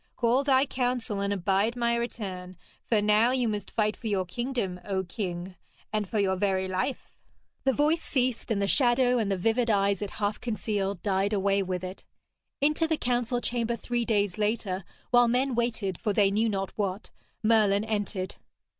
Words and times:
Call 0.15 0.43
thy 0.43 0.65
council, 0.65 1.21
and 1.21 1.31
abide 1.31 1.75
my 1.75 1.93
return, 1.95 2.57
for 2.87 3.03
now 3.03 3.29
you 3.29 3.47
must 3.47 3.69
fight 3.69 3.95
for 3.95 4.07
your 4.07 4.25
kingdom, 4.25 4.79
O 4.83 5.03
king, 5.03 5.53
and 5.93 6.09
for 6.09 6.17
your 6.17 6.35
very 6.35 6.67
life.' 6.67 7.11
The 7.65 7.73
voice 7.73 8.01
ceased, 8.01 8.49
and 8.49 8.59
the 8.59 8.67
shadow 8.67 9.19
and 9.19 9.31
the 9.31 9.37
vivid 9.37 9.69
eyes 9.69 10.01
it 10.01 10.09
half 10.17 10.41
concealed 10.41 11.03
died 11.03 11.33
away 11.33 11.61
with 11.61 11.83
it. 11.83 12.03
Into 12.61 12.87
the 12.87 12.97
council 12.97 13.41
chamber 13.41 13.75
three 13.75 14.03
days 14.03 14.39
later, 14.39 14.83
while 15.11 15.27
men 15.27 15.53
waited 15.53 15.99
for 15.99 16.13
they 16.13 16.31
knew 16.31 16.49
not 16.49 16.71
what, 16.75 17.11
Merlin 17.43 17.83
entered. 17.85 18.33